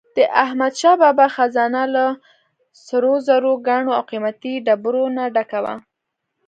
د 0.17 0.19
احمدشاه 0.43 0.99
بابا 1.01 1.27
خزانه 1.35 1.83
له 1.95 2.05
سروزرو، 2.85 3.53
ګاڼو 3.67 3.91
او 3.97 4.03
قیمتي 4.09 4.53
ډبرو 4.65 5.03
نه 5.17 5.23
ډکه 5.35 5.59
وه. 5.63 5.73